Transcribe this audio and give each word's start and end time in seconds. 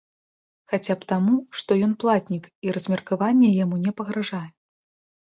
Хаця 0.71 0.95
б 1.01 1.07
таму, 1.11 1.35
што 1.61 1.77
ён 1.89 1.95
платнік 2.05 2.51
і 2.69 2.77
размеркаванне 2.81 3.55
яму 3.63 3.75
не 3.89 3.99
пагражае. 4.03 4.45